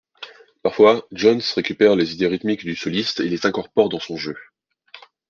[0.63, 4.35] Parfois, Jones récupère les idées rythmiques du soliste et les incorpore dans son jeu.